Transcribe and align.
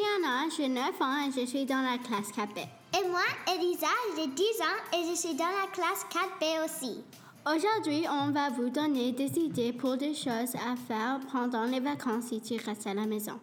ans 0.00 1.28
et 1.28 1.40
je 1.40 1.46
suis 1.46 1.64
dans 1.64 1.82
la 1.82 1.98
classe 1.98 2.30
4B. 2.30 2.60
Et 2.98 3.08
moi, 3.08 3.20
Elisa, 3.54 3.86
j'ai 4.16 4.26
10 4.26 4.42
ans 4.60 4.98
et 4.98 5.10
je 5.10 5.16
suis 5.16 5.34
dans 5.34 5.44
la 5.44 5.66
classe 5.72 6.06
4B 6.10 6.64
aussi. 6.64 7.02
Aujourd'hui, 7.46 8.04
on 8.10 8.30
va 8.30 8.50
vous 8.50 8.70
donner 8.70 9.12
des 9.12 9.38
idées 9.38 9.72
pour 9.72 9.96
des 9.96 10.14
choses 10.14 10.54
à 10.54 10.74
faire 10.88 11.20
pendant 11.30 11.64
les 11.64 11.80
vacances 11.80 12.26
si 12.28 12.40
tu 12.40 12.54
restes 12.54 12.86
à 12.86 12.94
la 12.94 13.06
maison. 13.06 13.38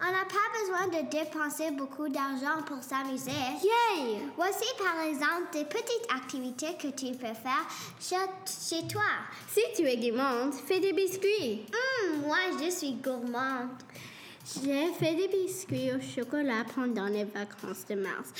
On 0.00 0.12
n'a 0.12 0.24
pas 0.24 0.48
besoin 0.60 1.02
de 1.02 1.10
dépenser 1.10 1.72
beaucoup 1.72 2.08
d'argent 2.08 2.62
pour 2.66 2.82
s'amuser. 2.82 3.30
Yay! 3.30 4.20
Voici 4.36 4.64
par 4.78 5.00
exemple 5.02 5.52
des 5.52 5.64
petites 5.64 6.06
activités 6.14 6.76
que 6.80 6.88
tu 6.88 7.16
peux 7.18 7.34
faire 7.34 7.66
chez, 8.00 8.16
chez 8.46 8.86
toi. 8.86 9.02
Si 9.48 9.60
tu 9.74 9.88
es 9.88 9.96
gourmande, 9.96 10.54
fais 10.54 10.78
des 10.78 10.92
biscuits. 10.92 11.66
Hum, 11.72 12.20
moi, 12.26 12.38
je 12.62 12.70
suis 12.70 12.92
gourmande. 12.92 13.70
J'ai 14.54 14.92
fait 14.98 15.14
des 15.14 15.28
biscuits 15.28 15.90
au 15.92 16.00
chocolat 16.00 16.64
pendant 16.74 17.06
les 17.06 17.24
vacances 17.24 17.84
de 17.90 17.96
mars. 17.96 18.32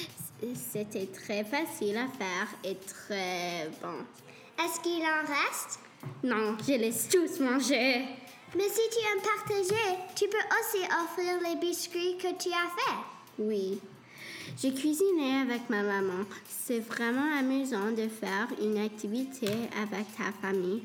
C'était 0.54 1.06
très 1.06 1.44
facile 1.44 1.98
à 1.98 2.08
faire 2.08 2.48
et 2.64 2.76
très 2.76 3.68
bon. 3.82 3.98
Est-ce 4.64 4.80
qu'il 4.80 5.02
en 5.02 5.20
reste? 5.20 5.80
Non, 6.24 6.56
je 6.66 6.72
les 6.72 6.92
tous 6.92 7.40
mangés. 7.40 8.06
Mais 8.56 8.68
si 8.68 8.80
tu 8.90 8.98
aimes 9.06 9.22
partager, 9.22 9.98
tu 10.14 10.24
peux 10.28 10.36
aussi 10.38 10.82
offrir 10.84 11.40
les 11.46 11.56
biscuits 11.56 12.16
que 12.16 12.34
tu 12.42 12.48
as 12.48 12.70
faits. 12.70 13.04
Oui. 13.38 13.78
J'ai 14.56 14.72
cuisiné 14.72 15.42
avec 15.42 15.68
ma 15.68 15.82
maman. 15.82 16.24
C'est 16.48 16.80
vraiment 16.80 17.38
amusant 17.38 17.90
de 17.90 18.08
faire 18.08 18.48
une 18.62 18.78
activité 18.78 19.50
avec 19.82 20.06
ta 20.16 20.32
famille. 20.40 20.82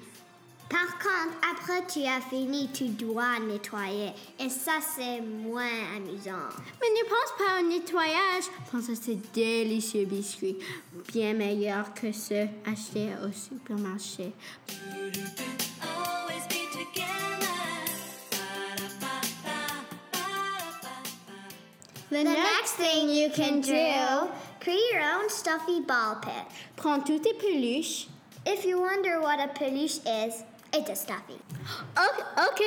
Par 0.69 0.97
contre, 0.97 1.37
après 1.51 1.85
tu 1.87 2.03
as 2.05 2.21
fini, 2.21 2.69
tu 2.73 2.85
dois 2.85 3.39
nettoyer. 3.39 4.11
Et 4.39 4.49
ça, 4.49 4.79
c'est 4.95 5.21
moins 5.21 5.65
amusant. 5.95 6.49
Mais 6.81 6.89
ne 6.89 7.03
pense 7.07 7.33
pas 7.37 7.61
au 7.61 7.67
nettoyage. 7.67 8.45
Pense 8.71 8.89
à 8.89 8.95
ces 8.95 9.19
délicieux 9.33 10.05
biscuits. 10.05 10.57
Bien 11.11 11.33
meilleurs 11.33 11.93
que 11.93 12.11
ceux 12.11 12.47
achetés 12.65 13.09
au 13.23 13.31
supermarché. 13.31 14.33
Always 15.81 16.47
be 16.47 16.65
together. 16.71 17.23
The 22.09 22.23
next 22.23 22.73
thing 22.73 23.09
you 23.09 23.29
can 23.31 23.59
do, 23.61 24.29
create 24.59 24.79
your 24.91 25.01
own 25.01 25.29
stuffy 25.29 25.81
ball 25.81 26.17
pit. 26.21 26.45
Prends 26.75 27.03
toutes 27.03 27.23
tes 27.23 27.33
peluches. 27.33 28.07
If 28.45 28.65
you 28.65 28.79
wonder 28.79 29.19
what 29.19 29.39
a 29.39 29.47
peluche 29.47 29.99
is, 30.05 30.43
it's 30.73 30.89
a 30.89 30.95
stuffy. 30.95 31.39
Ok, 31.97 32.25
ok. 32.37 32.61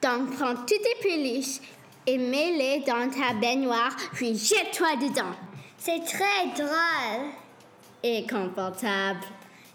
Donc, 0.00 0.36
prends 0.36 0.54
toutes 0.54 0.82
tes 0.82 0.96
peluches 1.00 1.60
et 2.06 2.18
mets-les 2.18 2.80
dans 2.80 3.10
ta 3.10 3.34
baignoire, 3.34 3.94
puis 4.14 4.36
jette-toi 4.36 4.96
dedans. 4.96 5.34
C'est 5.78 6.04
très 6.04 6.46
drôle. 6.56 7.30
Et 8.02 8.26
confortable. 8.26 9.20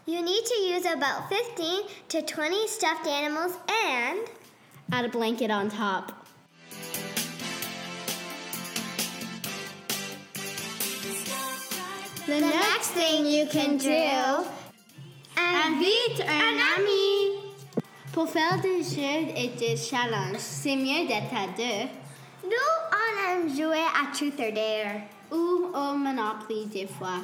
You 0.06 0.22
need 0.22 0.44
to 0.44 0.56
use 0.64 0.86
about 0.86 1.30
15 1.30 1.84
to 2.10 2.22
20 2.22 2.68
stuffed 2.68 3.08
animals 3.08 3.54
and 3.70 4.20
Add 4.92 5.04
a 5.04 5.10
blanket 5.10 5.52
on 5.52 5.70
top. 5.70 6.14
the 12.26 12.40
next 12.42 12.90
thing 12.92 13.26
you 13.26 13.46
can 13.48 13.78
do, 13.78 14.46
Invite 15.38 16.22
un 16.28 16.60
ami. 16.76 17.17
Pour 18.18 18.28
faire 18.28 18.60
des 18.60 18.82
jeux 18.82 19.30
et 19.36 19.50
des 19.60 19.78
challenges, 19.78 20.40
c'est 20.40 20.76
mieux 20.76 21.08
d'être 21.08 21.32
à 21.36 21.46
deux 21.56 21.88
nous 22.46 22.50
on 22.92 23.30
aime 23.30 23.56
jouer 23.56 23.84
à 23.94 24.12
Truth 24.12 24.40
or 24.40 24.54
Dare. 24.54 25.02
ou 25.32 25.68
au 25.72 25.94
Monopoly 25.96 26.66
des 26.66 26.88
fois. 26.88 27.20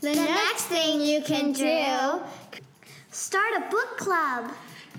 The 0.00 0.16
next 0.16 0.64
thing 0.68 1.02
you 1.02 1.22
can 1.22 1.52
do, 1.52 2.20
start 3.12 3.54
a 3.58 3.70
book 3.70 3.96
club. 3.96 4.50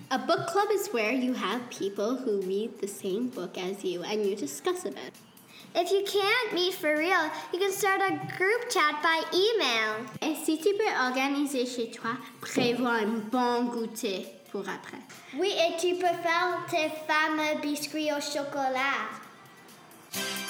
A 0.10 0.20
book 0.20 0.48
club 0.48 0.70
is 0.72 0.88
where 0.94 1.12
you 1.12 1.34
have 1.34 1.70
people 1.70 2.16
who 2.16 2.40
read 2.44 2.80
the 2.80 2.88
same 2.88 3.28
book 3.28 3.58
as 3.58 3.84
you 3.84 4.04
and 4.04 4.26
you 4.26 4.38
discuss 4.38 4.86
about 4.86 5.08
it. 5.08 5.33
If 5.76 5.92
you 5.92 6.04
can't 6.06 6.54
meet 6.54 6.74
for 6.76 6.96
real, 6.96 7.32
you 7.52 7.60
can 7.60 7.72
start 7.72 8.02
a 8.02 8.12
group 8.38 8.70
chat 8.70 9.02
by 9.02 9.24
email. 9.34 10.06
Et 10.22 10.36
si 10.46 10.58
tu 10.58 10.74
peux 10.74 11.08
organiser 11.08 11.66
chez 11.66 11.90
toi, 11.90 12.12
prévois 12.42 13.02
un 13.02 13.22
bon 13.32 13.66
goûter 13.66 14.28
pour 14.52 14.62
après. 14.62 15.00
Oui, 15.36 15.50
et 15.50 15.76
tu 15.80 15.96
peux 15.96 16.06
faire 16.06 16.60
tes 16.70 16.90
fameux 17.08 17.60
biscuits 17.60 18.12
au 18.12 18.22
chocolat. 18.22 19.10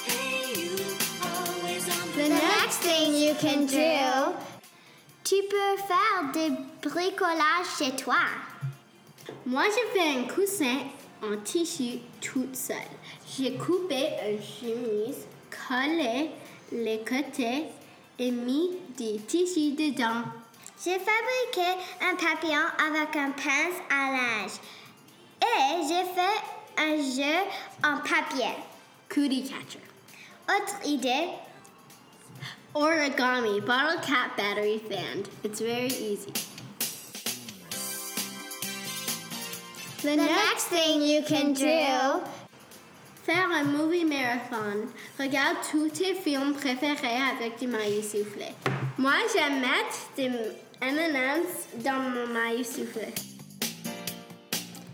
Hey, 0.06 0.53
you 0.56 0.75
always 1.23 1.85
The 2.16 2.29
next 2.29 2.79
thing 2.81 3.16
you 3.16 3.34
can 3.35 3.66
do, 3.66 4.35
tu 5.23 5.35
peux 5.50 5.78
faire 5.88 6.31
des 6.34 6.52
bricolages 6.81 7.78
chez 7.79 7.96
toi. 7.96 8.19
Moi, 9.46 9.63
j'ai 9.63 10.00
fait 10.00 10.19
un 10.19 10.23
coussin 10.23 10.79
en 11.23 11.38
tissu 11.44 12.00
toute 12.22 12.56
seule. 12.56 12.78
J'ai 13.35 13.56
coupé 13.56 14.09
une 14.29 14.41
chemise, 14.41 15.25
collé 15.67 16.29
les 16.72 17.00
côtés 17.00 17.66
et 18.19 18.31
mis 18.31 18.72
des 18.97 19.19
tissus 19.28 19.72
dedans. 19.72 20.23
J'ai 20.84 21.00
fabriqué 21.00 21.79
un 22.01 22.16
papillon 22.16 22.66
avec 22.78 23.16
un 23.16 23.31
pince 23.31 23.79
à 23.89 24.11
linge. 24.11 24.59
Et 25.41 25.88
j'ai 25.88 26.03
fait 26.13 26.41
un 26.78 26.97
jeu 26.97 27.40
en 27.84 27.97
papier. 27.97 28.53
Cootie 29.09 29.44
catcher. 29.44 29.79
Autre 30.50 30.85
idée, 30.85 31.29
Origami 32.75 33.61
bottle 33.61 34.01
cap 34.01 34.35
battery 34.35 34.79
fan. 34.79 35.23
It's 35.44 35.61
very 35.61 35.88
easy. 35.88 36.53
The 40.09 40.18
next 40.18 40.66
thing 40.66 41.02
you 41.02 41.22
can 41.24 41.53
do, 41.53 42.22
Faire 43.25 43.50
un 43.52 43.72
movie 43.72 44.03
marathon. 44.03 44.91
Regarde 45.18 45.56
tous 45.72 45.90
tes 45.90 46.14
films 46.14 46.53
préférés 46.53 47.22
avec 47.38 47.58
du 47.58 47.68
maïs 47.68 48.12
soufflé. 48.12 48.47
Moi, 48.97 49.14
j'aime 49.34 49.62
mettre 49.62 50.09
des 50.18 50.30
M&M's 50.81 51.84
dans 51.86 52.00
mon 52.00 52.28
maïs 52.28 52.68
soufflé. 52.68 53.14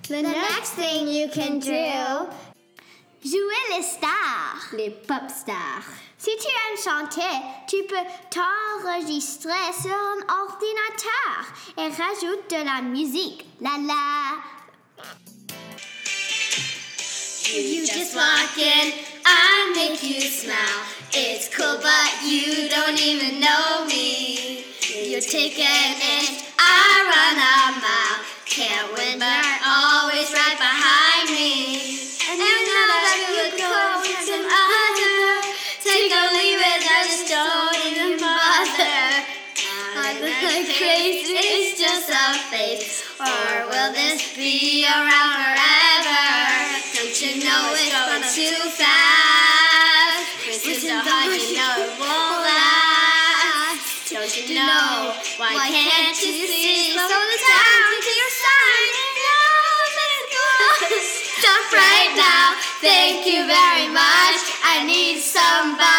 the 0.10 0.22
next 0.22 0.76
thing 0.76 1.08
you 1.08 1.28
can 1.34 1.60
do, 1.60 2.30
jouer 3.24 3.78
les 3.78 3.82
stars. 3.82 4.70
Les 4.74 4.92
pop 4.92 5.30
stars. 5.30 5.90
Si 6.20 6.32
tu 6.38 6.48
aimes 6.48 6.78
chanter, 6.84 7.22
tu 7.68 7.78
peux 7.88 7.96
t'enregistrer 8.30 9.74
sur 9.82 9.92
un 9.92 10.42
ordinateur 10.44 11.46
et 11.78 11.88
rajoute 11.88 12.50
de 12.50 12.64
la 12.64 12.82
musique. 12.82 13.46
La 13.60 13.72
la. 13.80 14.59
You 17.52 17.88
just 17.88 18.16
walk 18.16 18.58
in, 18.58 18.94
I 19.26 19.74
make 19.76 20.04
you 20.04 20.22
smile. 20.22 20.84
It's 21.14 21.48
cool, 21.50 21.80
but 21.82 22.12
you 22.24 22.70
don't 22.70 23.00
even 23.02 23.40
know 23.40 23.86
me. 23.88 24.66
You 24.86 25.22
take 25.22 25.58
an 25.58 25.92
inch, 25.98 26.46
I 26.60 26.84
run 27.10 27.38
a 27.40 27.82
mile. 27.82 28.22
Can't 28.46 28.92
win, 28.94 29.20
but 29.20 29.46
always 29.66 30.30
right 30.32 30.58
behind 30.60 31.32
me. 31.32 31.90
And 32.30 32.38
you 32.38 32.56
know 32.70 32.86
that 33.02 33.18
you 33.24 33.32
would 33.40 33.56
go 33.58 33.98
with 34.04 34.22
some 34.30 34.46
other. 34.46 35.42
Take 35.82 36.12
or 36.12 36.30
leave 36.36 36.62
it, 36.62 36.82
I 36.86 37.02
just 37.08 37.26
don't 37.34 37.78
even 37.88 38.20
bother. 38.20 39.26
I 39.98 40.14
look 40.22 40.38
like 40.44 40.70
crazy, 40.78 41.34
it's 41.34 41.80
just 41.80 42.10
a 42.10 42.38
phase. 42.52 43.09
Or 43.20 43.68
will 43.68 43.92
this 43.92 44.32
be 44.34 44.88
around 44.88 45.36
forever? 45.36 46.24
Don't 46.96 47.20
you 47.20 47.44
know 47.44 47.76
it's 47.76 47.92
going 47.92 48.24
too 48.32 48.64
fast? 48.80 50.24
Is 50.48 50.64
so 50.64 50.88
you 50.88 51.04
know 51.04 51.84
it 51.84 52.00
won't 52.00 52.48
last. 52.48 54.08
Don't 54.08 54.24
you 54.24 54.56
know? 54.56 55.12
Why 55.36 55.68
can't 55.68 56.16
you 56.16 56.32
see? 56.48 56.96
Slow 56.96 57.08
this 57.28 57.44
down 57.44 57.92
to 58.00 58.12
your 58.16 58.32
go. 59.20 59.36
Stop 61.44 61.74
right 61.76 62.16
now. 62.16 62.56
Thank 62.80 63.28
you 63.28 63.44
very 63.44 63.92
much. 63.92 64.40
I 64.64 64.88
need 64.88 65.20
somebody 65.20 65.99